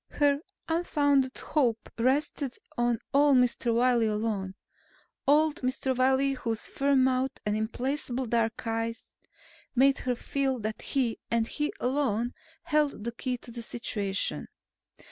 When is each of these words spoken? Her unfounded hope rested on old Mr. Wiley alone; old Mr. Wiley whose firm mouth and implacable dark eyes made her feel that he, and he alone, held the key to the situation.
Her 0.09 0.39
unfounded 0.67 1.37
hope 1.37 1.87
rested 1.95 2.57
on 2.75 2.97
old 3.13 3.37
Mr. 3.37 3.71
Wiley 3.71 4.07
alone; 4.07 4.55
old 5.27 5.57
Mr. 5.61 5.95
Wiley 5.95 6.33
whose 6.33 6.65
firm 6.67 7.03
mouth 7.03 7.33
and 7.45 7.55
implacable 7.55 8.25
dark 8.25 8.65
eyes 8.65 9.15
made 9.75 9.99
her 9.99 10.15
feel 10.15 10.57
that 10.61 10.81
he, 10.81 11.19
and 11.29 11.45
he 11.47 11.71
alone, 11.79 12.33
held 12.63 13.03
the 13.03 13.11
key 13.11 13.37
to 13.37 13.51
the 13.51 13.61
situation. 13.61 14.47